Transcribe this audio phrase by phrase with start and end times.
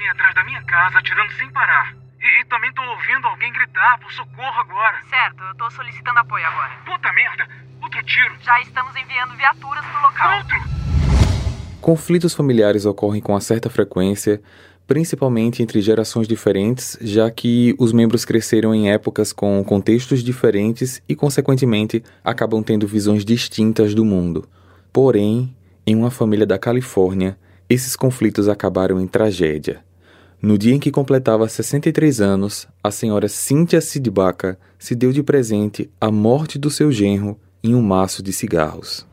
[0.00, 1.94] alguém atrás da minha casa atirando sem parar.
[2.20, 4.96] E, e também tô ouvindo alguém gritar por socorro agora.
[5.08, 6.70] Certo, eu tô solicitando apoio agora.
[6.86, 7.46] Puta merda!
[7.82, 8.34] Outro tiro!
[8.40, 10.38] Já estamos enviando viaturas pro local.
[10.38, 10.56] Outro!
[11.80, 14.40] Conflitos familiares ocorrem com uma certa frequência,
[14.86, 21.14] principalmente entre gerações diferentes, já que os membros cresceram em épocas com contextos diferentes e,
[21.14, 24.48] consequentemente, acabam tendo visões distintas do mundo.
[24.92, 25.54] Porém,
[25.86, 27.38] em uma família da Califórnia,
[27.68, 29.82] esses conflitos acabaram em tragédia.
[30.42, 35.90] No dia em que completava 63 anos, a senhora Cynthia Sidbaka se deu de presente
[36.00, 39.06] a morte do seu genro em um maço de cigarros.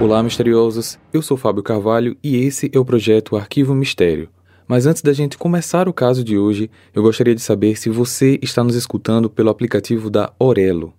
[0.00, 0.98] Olá, misteriosos!
[1.12, 4.30] Eu sou Fábio Carvalho e esse é o projeto Arquivo Mistério.
[4.66, 8.38] Mas antes da gente começar o caso de hoje, eu gostaria de saber se você
[8.40, 10.94] está nos escutando pelo aplicativo da Orelo.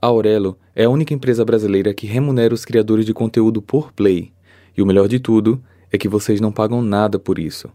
[0.00, 4.32] A Aurelo é a única empresa brasileira que remunera os criadores de conteúdo por play.
[4.74, 7.68] E o melhor de tudo é que vocês não pagam nada por isso.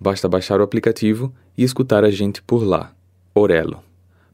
[0.00, 2.92] Basta baixar o aplicativo e escutar a gente por lá.
[3.34, 3.82] Orelo.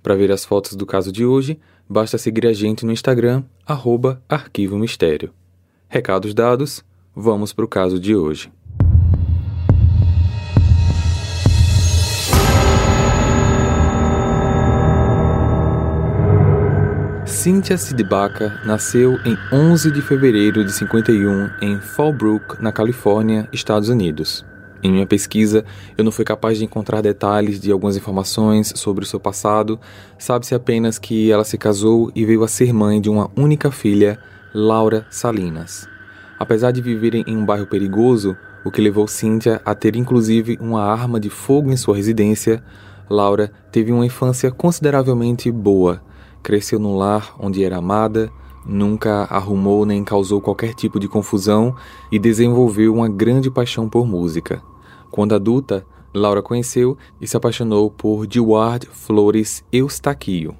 [0.02, 1.58] Para ver as fotos do caso de hoje,
[1.88, 5.32] basta seguir a gente no Instagram, arroba Arquivo Mistério.
[5.88, 6.84] Recados dados,
[7.16, 8.52] vamos para o caso de hoje.
[17.24, 24.44] Cynthia Sidbaka nasceu em 11 de fevereiro de 51 em Fallbrook, na Califórnia, Estados Unidos.
[24.84, 25.64] Em minha pesquisa,
[25.96, 29.80] eu não fui capaz de encontrar detalhes de algumas informações sobre o seu passado.
[30.18, 34.18] Sabe-se apenas que ela se casou e veio a ser mãe de uma única filha,
[34.54, 35.88] Laura Salinas.
[36.38, 40.84] Apesar de viverem em um bairro perigoso, o que levou Cynthia a ter inclusive uma
[40.84, 42.62] arma de fogo em sua residência,
[43.08, 46.02] Laura teve uma infância consideravelmente boa
[46.44, 48.30] Cresceu num lar onde era amada,
[48.66, 51.74] nunca arrumou nem causou qualquer tipo de confusão
[52.12, 54.62] e desenvolveu uma grande paixão por música.
[55.14, 60.56] Quando adulta, Laura conheceu e se apaixonou por Deward Flores Eustáquio.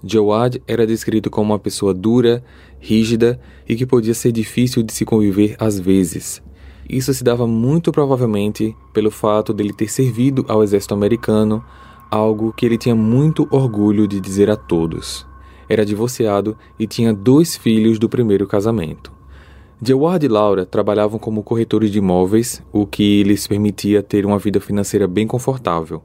[0.00, 2.44] Deward era descrito como uma pessoa dura,
[2.78, 6.40] rígida e que podia ser difícil de se conviver às vezes.
[6.88, 11.64] Isso se dava muito provavelmente pelo fato dele ter servido ao exército americano,
[12.08, 15.26] algo que ele tinha muito orgulho de dizer a todos.
[15.68, 19.15] Era divorciado e tinha dois filhos do primeiro casamento.
[19.80, 24.60] Deward e Laura trabalhavam como corretores de imóveis, o que lhes permitia ter uma vida
[24.60, 26.02] financeira bem confortável.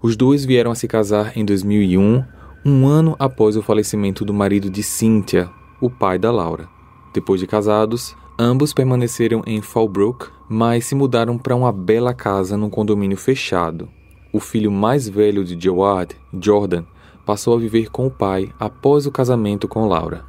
[0.00, 2.24] Os dois vieram a se casar em 2001,
[2.64, 6.68] um ano após o falecimento do marido de Cynthia, o pai da Laura.
[7.12, 12.70] Depois de casados, ambos permaneceram em Fallbrook, mas se mudaram para uma bela casa num
[12.70, 13.88] condomínio fechado,
[14.32, 16.84] o filho mais velho de Jawad, Jordan,
[17.26, 20.24] passou a viver com o pai após o casamento com Laura.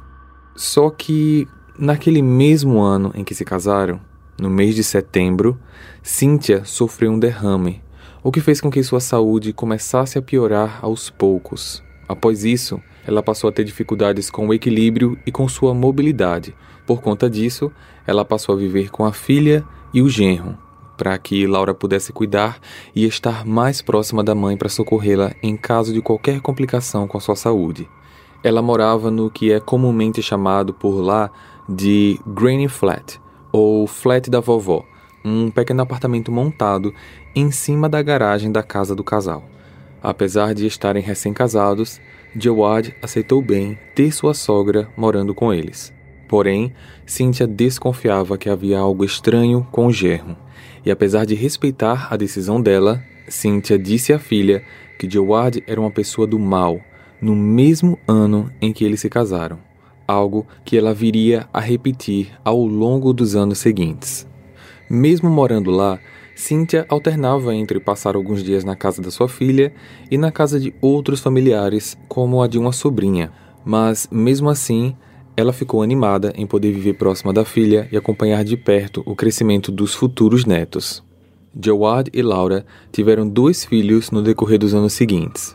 [0.56, 1.46] Só que,
[1.82, 4.00] naquele mesmo ano em que se casaram,
[4.40, 5.58] no mês de setembro,
[6.00, 7.82] Cynthia sofreu um derrame,
[8.22, 11.82] o que fez com que sua saúde começasse a piorar aos poucos.
[12.08, 16.54] Após isso, ela passou a ter dificuldades com o equilíbrio e com sua mobilidade.
[16.86, 17.72] Por conta disso,
[18.06, 20.56] ela passou a viver com a filha e o genro,
[20.96, 22.60] para que Laura pudesse cuidar
[22.94, 27.20] e estar mais próxima da mãe para socorrê-la em caso de qualquer complicação com a
[27.20, 27.88] sua saúde.
[28.44, 31.30] Ela morava no que é comumente chamado por lá
[31.68, 33.20] de Granny Flat,
[33.52, 34.84] ou Flat da Vovó,
[35.24, 36.94] um pequeno apartamento montado
[37.34, 39.44] em cima da garagem da casa do casal.
[40.02, 42.00] Apesar de estarem recém-casados,
[42.34, 45.92] Jawad aceitou bem ter sua sogra morando com eles.
[46.28, 46.72] Porém,
[47.06, 50.36] Cynthia desconfiava que havia algo estranho com o germo
[50.84, 54.62] e apesar de respeitar a decisão dela, Cynthia disse à filha
[54.98, 56.80] que Jawad era uma pessoa do mal
[57.20, 59.58] no mesmo ano em que eles se casaram,
[60.12, 64.26] algo que ela viria a repetir ao longo dos anos seguintes.
[64.88, 65.98] Mesmo morando lá,
[66.34, 69.72] Cynthia alternava entre passar alguns dias na casa da sua filha
[70.10, 73.32] e na casa de outros familiares, como a de uma sobrinha.
[73.64, 74.96] Mas, mesmo assim,
[75.36, 79.72] ela ficou animada em poder viver próxima da filha e acompanhar de perto o crescimento
[79.72, 81.02] dos futuros netos.
[81.58, 85.54] Jawad e Laura tiveram dois filhos no decorrer dos anos seguintes: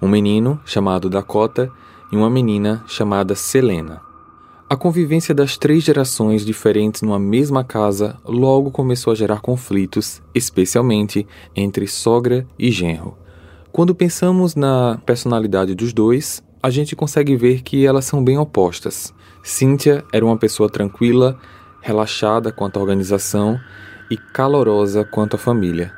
[0.00, 1.70] um menino chamado Dakota
[2.14, 4.00] e uma menina chamada Selena.
[4.70, 11.26] A convivência das três gerações diferentes numa mesma casa logo começou a gerar conflitos, especialmente
[11.56, 13.18] entre sogra e genro.
[13.72, 19.12] Quando pensamos na personalidade dos dois, a gente consegue ver que elas são bem opostas.
[19.42, 21.36] Cynthia era uma pessoa tranquila,
[21.80, 23.58] relaxada quanto à organização
[24.08, 25.92] e calorosa quanto à família.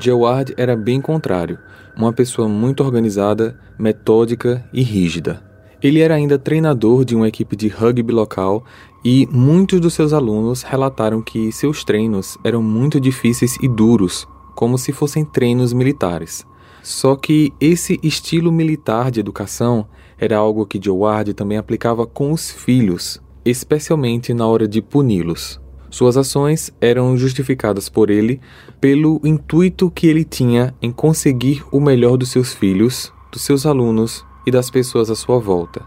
[0.00, 1.58] Jawad era bem contrário,
[1.94, 5.46] uma pessoa muito organizada, metódica e rígida.
[5.80, 8.64] Ele era ainda treinador de uma equipe de rugby local
[9.04, 14.26] e muitos dos seus alunos relataram que seus treinos eram muito difíceis e duros,
[14.56, 16.44] como se fossem treinos militares.
[16.82, 19.86] Só que esse estilo militar de educação
[20.18, 25.60] era algo que Joe também aplicava com os filhos, especialmente na hora de puni-los.
[25.90, 28.40] Suas ações eram justificadas por ele
[28.80, 34.26] pelo intuito que ele tinha em conseguir o melhor dos seus filhos, dos seus alunos
[34.48, 35.84] e das pessoas à sua volta.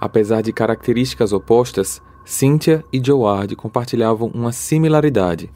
[0.00, 5.52] Apesar de características opostas, Cynthia e Joard compartilhavam uma similaridade.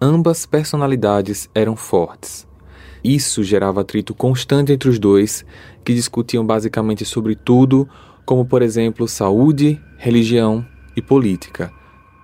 [0.00, 2.46] Ambas personalidades eram fortes.
[3.02, 5.44] Isso gerava atrito constante entre os dois,
[5.84, 7.88] que discutiam basicamente sobre tudo,
[8.24, 11.72] como por exemplo saúde, religião e política.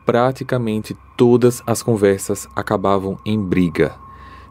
[0.07, 4.04] Praticamente todas as conversas acabavam em briga.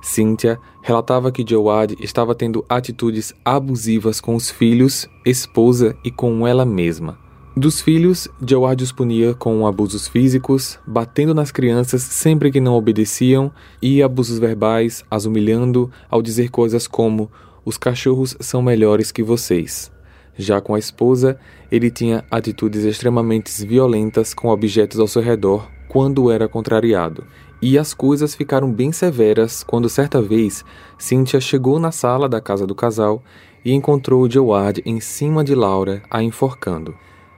[0.04, 6.66] Cynthia relatava que Joad estava tendo atitudes abusivas com os filhos, esposa e com ela
[6.66, 7.18] mesma.
[7.56, 13.50] Dos filhos, Joad os punia com abusos físicos, batendo nas crianças sempre que não obedeciam,
[13.82, 17.32] e abusos verbais, as humilhando ao dizer coisas como:
[17.64, 19.90] os cachorros são melhores que vocês.
[20.36, 21.40] Já com a esposa,
[21.72, 27.24] ele tinha atitudes extremamente violentas com objetos ao seu redor quando era contrariado.
[27.66, 30.66] E as coisas ficaram bem severas quando certa vez
[30.98, 33.24] Cynthia chegou na sala da casa do casal
[33.64, 36.94] e encontrou Joard em cima de Laura, a enforcando.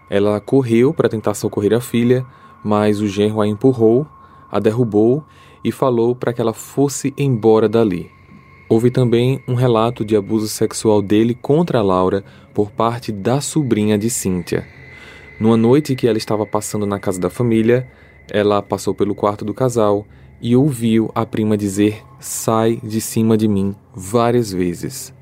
[0.10, 2.26] Ela correu para tentar socorrer a filha,
[2.64, 4.08] mas o genro a empurrou,
[4.52, 5.24] a derrubou
[5.64, 8.10] e falou para que ela fosse embora dali.
[8.68, 14.10] Houve também um relato de abuso sexual dele contra Laura por parte da sobrinha de
[14.10, 14.68] Cynthia.
[15.40, 17.88] Numa noite que ela estava passando na casa da família,
[18.32, 20.06] ela passou pelo quarto do casal
[20.42, 25.14] e ouviu a prima dizer: Sai de cima de mim várias vezes.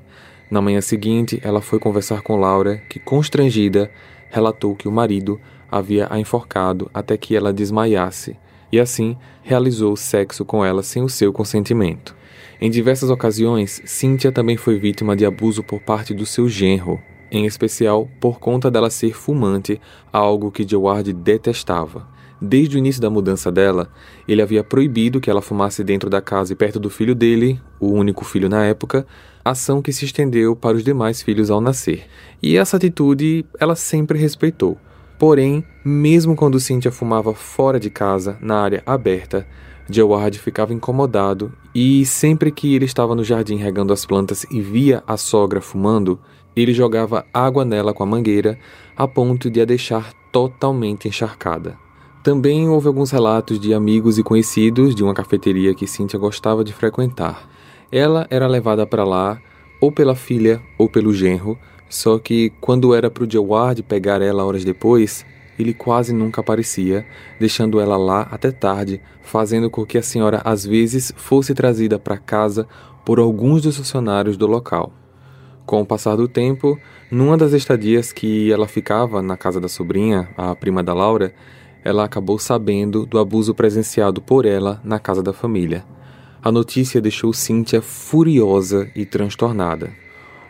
[0.50, 3.90] Na manhã seguinte, ela foi conversar com Laura, que, constrangida,
[4.30, 5.40] relatou que o marido
[5.70, 8.36] havia a enforcado até que ela desmaiasse
[8.70, 12.14] e, assim, realizou sexo com ela sem o seu consentimento.
[12.60, 17.46] Em diversas ocasiões, Cynthia também foi vítima de abuso por parte do seu genro, em
[17.46, 19.80] especial por conta dela ser fumante,
[20.12, 22.13] algo que Jaward detestava.
[22.46, 23.88] Desde o início da mudança dela,
[24.28, 27.90] ele havia proibido que ela fumasse dentro da casa e perto do filho dele, o
[27.90, 29.06] único filho na época,
[29.42, 32.04] ação que se estendeu para os demais filhos ao nascer.
[32.42, 34.76] E essa atitude ela sempre respeitou.
[35.18, 39.46] Porém, mesmo quando Cynthia fumava fora de casa, na área aberta,
[39.88, 45.02] Jaward ficava incomodado e sempre que ele estava no jardim regando as plantas e via
[45.06, 46.20] a sogra fumando,
[46.54, 48.58] ele jogava água nela com a mangueira
[48.94, 51.82] a ponto de a deixar totalmente encharcada.
[52.24, 56.72] Também houve alguns relatos de amigos e conhecidos de uma cafeteria que Cynthia gostava de
[56.72, 57.46] frequentar.
[57.92, 59.38] Ela era levada para lá
[59.78, 64.42] ou pela filha ou pelo genro, só que quando era para o Jaward pegar ela
[64.42, 65.22] horas depois,
[65.58, 67.04] ele quase nunca aparecia,
[67.38, 72.16] deixando ela lá até tarde, fazendo com que a senhora às vezes fosse trazida para
[72.16, 72.66] casa
[73.04, 74.94] por alguns dos funcionários do local.
[75.66, 76.78] Com o passar do tempo,
[77.10, 81.34] numa das estadias que ela ficava na casa da sobrinha, a prima da Laura,
[81.84, 85.84] ela acabou sabendo do abuso presenciado por ela na casa da família.
[86.42, 89.92] A notícia deixou Cynthia furiosa e transtornada.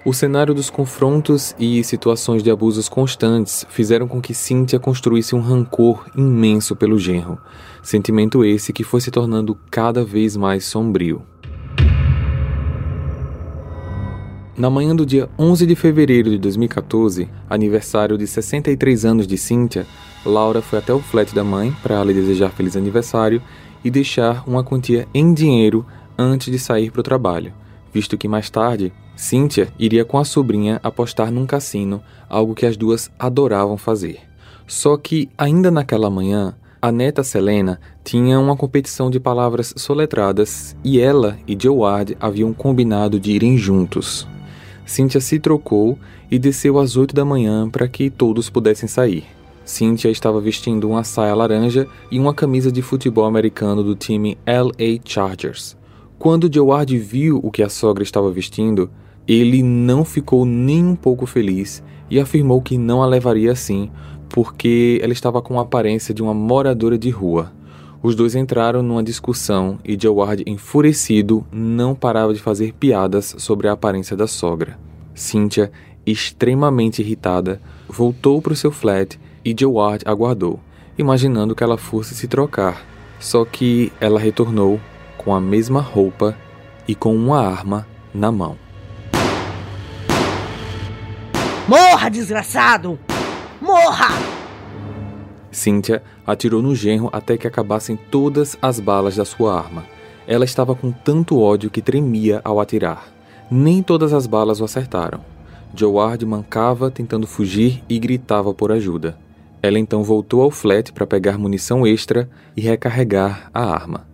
[0.04, 5.40] O cenário dos confrontos e situações de abusos constantes fizeram com que Cynthia construísse um
[5.40, 7.38] rancor imenso pelo genro,
[7.82, 11.22] sentimento esse que foi se tornando cada vez mais sombrio.
[14.56, 19.84] Na manhã do dia 11 de fevereiro de 2014, aniversário de 63 anos de Cynthia,
[20.24, 23.42] Laura foi até o flat da mãe para lhe desejar feliz aniversário
[23.84, 25.84] e deixar uma quantia em dinheiro
[26.16, 27.52] antes de sair para o trabalho,
[27.92, 32.76] visto que mais tarde Cynthia iria com a sobrinha apostar num cassino, algo que as
[32.76, 34.20] duas adoravam fazer.
[34.66, 41.00] Só que, ainda naquela manhã, a neta Selena tinha uma competição de palavras soletradas e
[41.00, 44.26] ela e Joard haviam combinado de irem juntos.
[44.84, 45.98] Cynthia se trocou
[46.30, 49.33] e desceu às oito da manhã para que todos pudessem sair.
[49.64, 55.00] Cynthia estava vestindo uma saia laranja e uma camisa de futebol americano do time LA
[55.04, 55.76] Chargers.
[56.18, 58.90] Quando Joard viu o que a sogra estava vestindo,
[59.26, 63.90] ele não ficou nem um pouco feliz e afirmou que não a levaria assim,
[64.28, 67.50] porque ela estava com a aparência de uma moradora de rua.
[68.02, 73.72] Os dois entraram numa discussão e Jaward, enfurecido, não parava de fazer piadas sobre a
[73.72, 74.78] aparência da sogra.
[75.14, 75.72] Cynthia,
[76.04, 80.58] extremamente irritada, voltou para o seu flat e Jaward aguardou,
[80.96, 82.82] imaginando que ela fosse se trocar.
[83.20, 84.80] Só que ela retornou
[85.16, 86.36] com a mesma roupa
[86.86, 88.56] e com uma arma na mão.
[91.66, 92.98] Morra, desgraçado!
[93.60, 94.08] Morra!
[95.50, 99.84] Cynthia atirou no genro até que acabassem todas as balas da sua arma.
[100.26, 103.06] Ela estava com tanto ódio que tremia ao atirar.
[103.50, 105.20] Nem todas as balas o acertaram.
[105.74, 109.16] Joard mancava tentando fugir e gritava por ajuda.
[109.64, 114.06] Ela então voltou ao flat para pegar munição extra e recarregar a arma.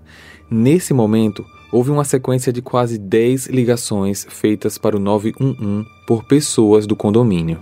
[0.48, 6.86] Nesse momento, houve uma sequência de quase 10 ligações feitas para o 911 por pessoas
[6.86, 7.60] do condomínio.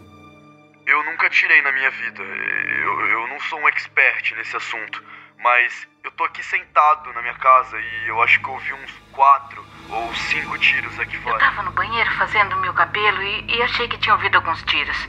[0.86, 2.22] Eu nunca tirei na minha vida.
[2.22, 5.02] Eu, eu não sou um expert nesse assunto.
[5.42, 9.64] Mas eu tô aqui sentado na minha casa e eu acho que ouvi uns quatro
[9.88, 11.36] ou cinco tiros aqui fora.
[11.36, 15.08] Eu tava no banheiro fazendo meu cabelo e, e achei que tinha ouvido alguns tiros.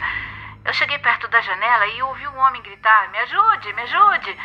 [0.70, 4.38] Eu cheguei perto da janela e ouvi um homem gritar: Me ajude, me ajude!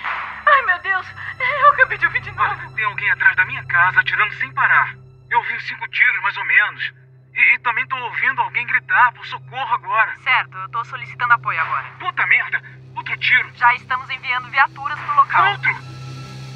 [0.47, 1.07] Ai, meu Deus!
[1.39, 2.75] Eu acabei de ouvir de novo.
[2.75, 4.97] Tem alguém atrás da minha casa atirando sem parar.
[5.29, 6.95] Eu ouvi cinco tiros, mais ou menos.
[7.35, 10.17] E, e também tô ouvindo alguém gritar por socorro agora.
[10.23, 11.93] Certo, eu tô solicitando apoio agora.
[12.01, 12.63] Puta merda!
[12.97, 13.51] Outro tiro!
[13.57, 15.53] Já estamos enviando viaturas pro local.
[15.53, 15.75] Outro!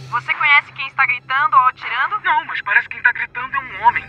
[0.08, 2.18] Você conhece quem está gritando ou atirando?
[2.24, 4.04] Não, mas parece que quem tá gritando é um homem.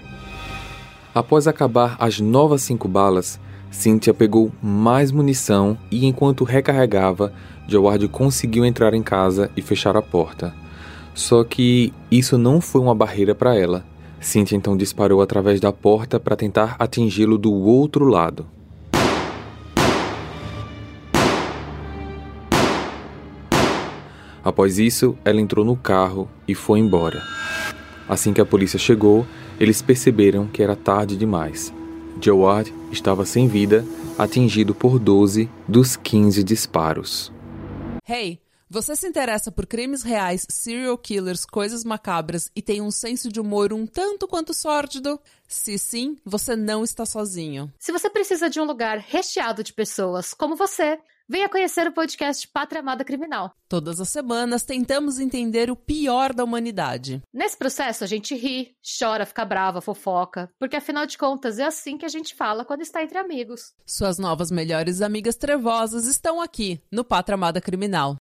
[1.13, 3.37] Após acabar as novas cinco balas,
[3.71, 7.31] Cynthia pegou mais munição e, enquanto recarregava,
[7.67, 10.53] Jaward conseguiu entrar em casa e fechar a porta.
[11.13, 13.85] Só que isso não foi uma barreira para ela.
[14.19, 18.45] Cynthia então disparou através da porta para tentar atingi-lo do outro lado.
[24.43, 27.21] Após isso, ela entrou no carro e foi embora.
[28.07, 29.25] Assim que a polícia chegou,
[29.59, 31.71] eles perceberam que era tarde demais.
[32.21, 33.85] Jawad estava sem vida,
[34.17, 37.31] atingido por 12 dos 15 disparos.
[38.07, 38.39] Hey,
[38.71, 43.39] você se interessa por crimes reais, serial killers, coisas macabras e tem um senso de
[43.39, 45.19] humor um tanto quanto sórdido?
[45.47, 47.73] Se sim, você não está sozinho.
[47.79, 52.47] Se você precisa de um lugar recheado de pessoas como você, venha conhecer o podcast
[52.47, 53.51] Pátria Amada Criminal.
[53.69, 57.21] Todas as semanas tentamos entender o pior da humanidade.
[57.31, 61.99] Nesse processo a gente ri, chora, fica brava, fofoca, porque afinal de contas é assim
[61.99, 63.73] que a gente fala quando está entre amigos.
[63.85, 68.15] Suas novas melhores amigas trevosas estão aqui no Pátria Amada Criminal.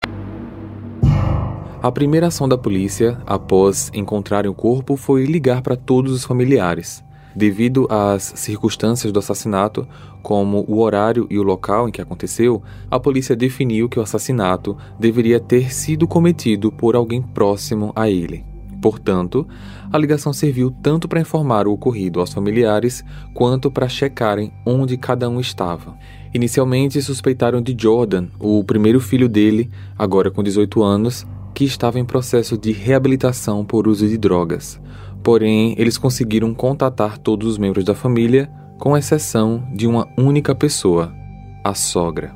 [1.83, 7.03] A primeira ação da polícia, após encontrarem o corpo, foi ligar para todos os familiares.
[7.36, 9.86] Devido às circunstâncias do assassinato,
[10.24, 14.77] como o horário e o local em que aconteceu, a polícia definiu que o assassinato
[14.98, 18.46] deveria ter sido cometido por alguém próximo a ele.
[18.82, 19.48] Portanto,
[19.92, 25.27] a ligação serviu tanto para informar o ocorrido aos familiares quanto para checarem onde cada
[25.27, 25.98] um estava.
[26.34, 32.06] Inicialmente suspeitaram de Jordan, o primeiro filho dele, agora com 18 anos, que estava em
[32.06, 34.80] processo de reabilitação por uso de drogas.
[35.25, 41.12] Porém, eles conseguiram contatar todos os membros da família, com exceção de uma única pessoa,
[41.63, 42.32] a sogra.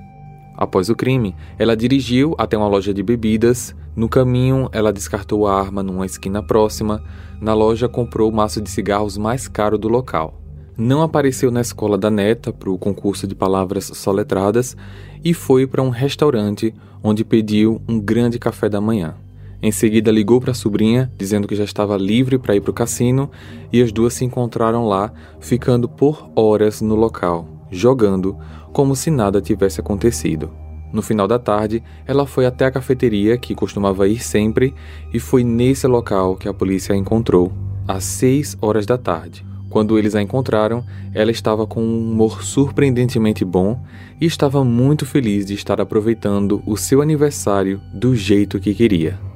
[0.57, 3.75] Após o crime, ela dirigiu até uma loja de bebidas.
[3.95, 7.03] No caminho, ela descartou a arma numa esquina próxima.
[7.39, 10.41] Na loja, comprou o maço de cigarros mais caro do local.
[10.75, 14.75] Não apareceu na escola da neta para o concurso de palavras soletradas
[15.23, 19.13] e foi para um restaurante onde pediu um grande café da manhã.
[19.61, 22.73] Em seguida, ligou para a sobrinha, dizendo que já estava livre para ir para o
[22.73, 23.29] cassino,
[23.73, 28.37] e as duas se encontraram lá, ficando por horas no local, jogando,
[28.71, 30.49] como se nada tivesse acontecido.
[30.93, 34.73] No final da tarde, ela foi até a cafeteria que costumava ir sempre,
[35.13, 37.51] e foi nesse local que a polícia a encontrou,
[37.85, 39.45] às seis horas da tarde.
[39.69, 43.79] Quando eles a encontraram, ela estava com um humor surpreendentemente bom
[44.19, 49.28] e estava muito feliz de estar aproveitando o seu aniversário do jeito que queria.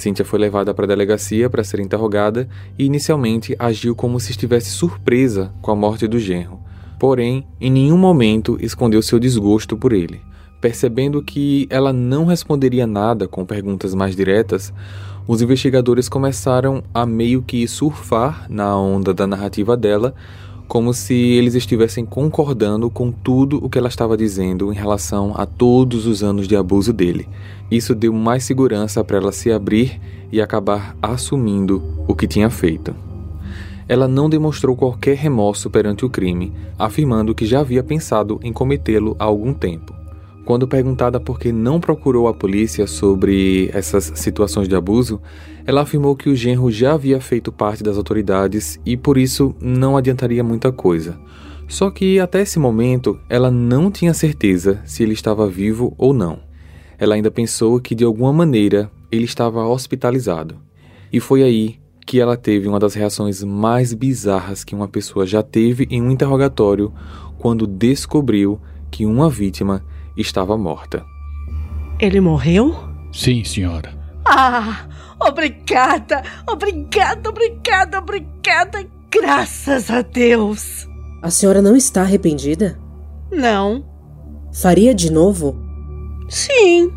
[0.00, 4.70] Cynthia foi levada para a delegacia para ser interrogada e inicialmente agiu como se estivesse
[4.70, 6.58] surpresa com a morte do genro.
[6.98, 10.20] Porém, em nenhum momento escondeu seu desgosto por ele.
[10.60, 14.72] Percebendo que ela não responderia nada com perguntas mais diretas,
[15.28, 20.14] os investigadores começaram a meio que surfar na onda da narrativa dela,
[20.70, 25.44] como se eles estivessem concordando com tudo o que ela estava dizendo em relação a
[25.44, 27.28] todos os anos de abuso dele.
[27.68, 30.00] Isso deu mais segurança para ela se abrir
[30.30, 32.94] e acabar assumindo o que tinha feito.
[33.88, 39.16] Ela não demonstrou qualquer remorso perante o crime, afirmando que já havia pensado em cometê-lo
[39.18, 39.99] há algum tempo.
[40.44, 45.20] Quando perguntada por que não procurou a polícia sobre essas situações de abuso,
[45.66, 49.96] ela afirmou que o genro já havia feito parte das autoridades e por isso não
[49.96, 51.18] adiantaria muita coisa.
[51.68, 56.40] Só que até esse momento ela não tinha certeza se ele estava vivo ou não.
[56.98, 60.56] Ela ainda pensou que de alguma maneira ele estava hospitalizado.
[61.12, 65.44] E foi aí que ela teve uma das reações mais bizarras que uma pessoa já
[65.44, 66.92] teve em um interrogatório
[67.38, 69.84] quando descobriu que uma vítima
[70.16, 71.04] estava morta.
[71.98, 72.74] Ele morreu?
[73.12, 73.98] Sim, senhora.
[74.24, 74.86] Ah,
[75.20, 78.86] obrigada, obrigada, obrigada, obrigada.
[79.10, 80.88] Graças a Deus.
[81.22, 82.78] A senhora não está arrependida?
[83.30, 83.84] Não.
[84.52, 85.56] Faria de novo?
[86.28, 86.90] Sim.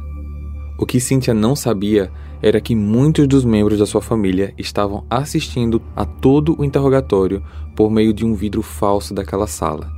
[0.80, 5.82] O que Cynthia não sabia era que muitos dos membros da sua família estavam assistindo
[5.96, 7.42] a todo o interrogatório
[7.76, 9.92] por meio de um vidro falso daquela sala.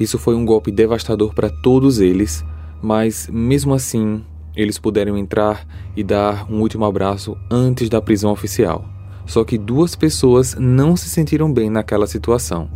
[0.00, 2.44] Isso foi um golpe devastador para todos eles,
[2.82, 4.22] mas mesmo assim,
[4.54, 8.84] eles puderam entrar e dar um último abraço antes da prisão oficial.
[9.24, 12.68] Só que duas pessoas não se sentiram bem naquela situação.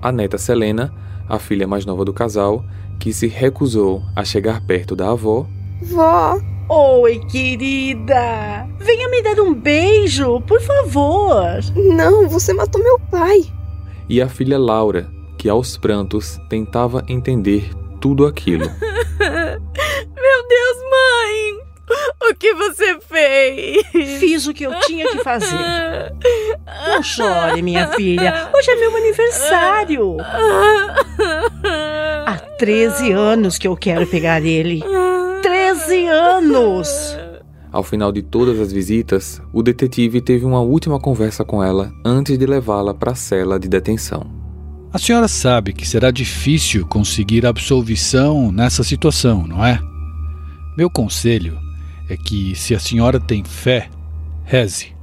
[0.00, 0.94] A neta Selena,
[1.28, 2.64] a filha mais nova do casal,
[2.98, 5.46] que se recusou a chegar perto da avó.
[5.82, 6.38] Vó!
[6.70, 8.68] Oi, querida!
[8.78, 11.42] Venha me dar um beijo, por favor!
[11.74, 13.42] Não, você matou meu pai!
[14.08, 18.64] E a filha Laura, que aos prantos tentava entender tudo aquilo.
[19.18, 21.68] Meu Deus, mãe!
[22.30, 23.82] O que você fez?
[24.18, 25.56] Fiz o que eu tinha que fazer.
[26.86, 28.50] Não chore, minha filha.
[28.54, 30.16] Hoje é meu aniversário.
[32.26, 34.82] Há 13 anos que eu quero pegar ele.
[35.42, 37.16] 13 anos!
[37.70, 42.38] Ao final de todas as visitas, o detetive teve uma última conversa com ela antes
[42.38, 44.47] de levá-la para a cela de detenção.
[44.90, 49.78] A senhora sabe que será difícil conseguir absolvição nessa situação, não é?
[50.76, 51.58] Meu conselho
[52.08, 53.90] é que, se a senhora tem fé,
[54.44, 54.96] reze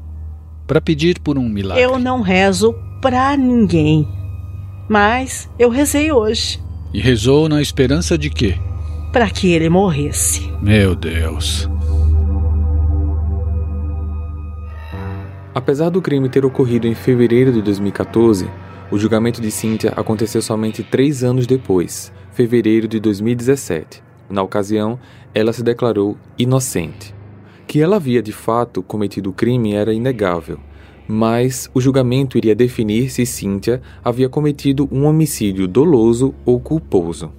[0.66, 1.84] para pedir por um milagre.
[1.84, 4.08] Eu não rezo para ninguém,
[4.90, 6.60] mas eu rezei hoje.
[6.92, 8.58] E rezou na esperança de quê?
[9.14, 10.52] Para que ele morresse.
[10.62, 11.70] Meu Deus.
[15.54, 18.50] Apesar do crime ter ocorrido em fevereiro de 2014,
[18.92, 24.04] o julgamento de Cynthia aconteceu somente três anos depois, fevereiro de 2017.
[24.30, 25.00] Na ocasião,
[25.34, 27.14] ela se declarou inocente.
[27.68, 30.60] Que ela havia de fato cometido o crime era inegável,
[31.08, 37.32] mas o julgamento iria definir se Cynthia havia cometido um homicídio doloso ou culposo.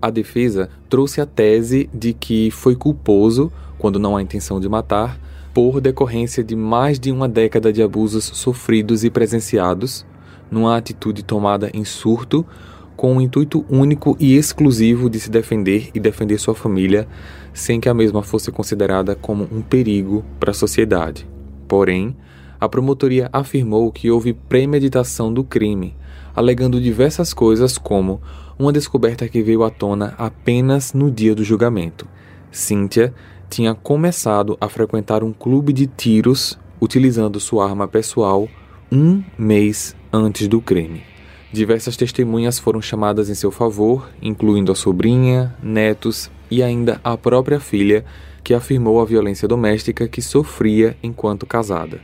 [0.00, 5.18] A defesa trouxe a tese de que foi culposo, quando não há intenção de matar,
[5.52, 10.06] por decorrência de mais de uma década de abusos sofridos e presenciados,
[10.52, 12.46] numa atitude tomada em surto
[12.94, 17.08] com o intuito único e exclusivo de se defender e defender sua família,
[17.52, 21.26] sem que a mesma fosse considerada como um perigo para a sociedade.
[21.66, 22.14] Porém,
[22.60, 25.96] a promotoria afirmou que houve premeditação do crime,
[26.36, 28.20] alegando diversas coisas como
[28.58, 32.06] uma descoberta que veio à tona apenas no dia do julgamento.
[32.52, 33.12] Cynthia
[33.48, 38.48] tinha começado a frequentar um clube de tiros utilizando sua arma pessoal
[38.92, 41.02] um mês antes do crime.
[41.50, 47.58] Diversas testemunhas foram chamadas em seu favor, incluindo a sobrinha, netos e ainda a própria
[47.58, 48.04] filha,
[48.44, 52.00] que afirmou a violência doméstica que sofria enquanto casada.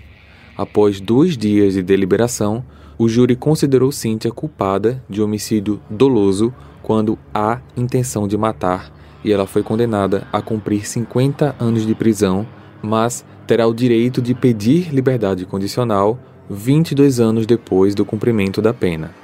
[0.57, 2.65] Após dois dias de deliberação,
[2.97, 8.91] o júri considerou Cynthia culpada de homicídio doloso quando há intenção de matar
[9.23, 12.47] e ela foi condenada a cumprir 50 anos de prisão,
[12.81, 19.15] mas terá o direito de pedir liberdade condicional 22 anos depois do cumprimento da pena.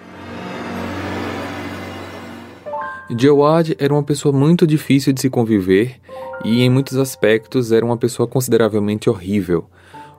[3.10, 5.96] Jawad era uma pessoa muito difícil de se conviver
[6.44, 9.66] e, em muitos aspectos, era uma pessoa consideravelmente horrível.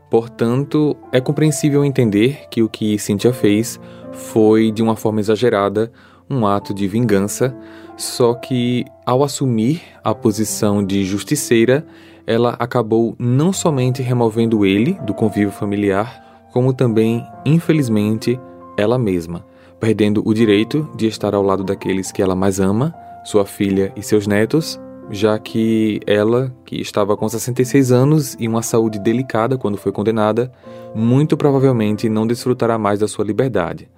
[0.09, 3.79] Portanto, é compreensível entender que o que Cynthia fez
[4.13, 5.91] foi, de uma forma exagerada,
[6.29, 7.55] um ato de vingança,
[7.97, 11.85] só que, ao assumir a posição de justiceira,
[12.25, 16.24] ela acabou não somente removendo ele do convívio familiar,
[16.55, 18.39] como também, infelizmente,
[18.77, 19.45] ela mesma
[19.77, 24.01] perdendo o direito de estar ao lado daqueles que ela mais ama, sua filha e
[24.01, 24.79] seus netos,
[25.11, 30.49] já que ela, que estava com 66 anos e uma saúde delicada quando foi condenada,
[30.95, 33.89] muito provavelmente não desfrutará mais da sua liberdade.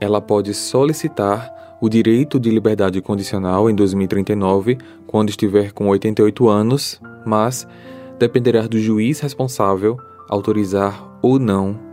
[0.00, 7.00] Ela pode solicitar o direito de liberdade condicional em 2039, quando estiver com 88 anos,
[7.26, 7.66] mas
[8.20, 9.96] dependerá do juiz responsável
[10.28, 11.92] autorizar ou não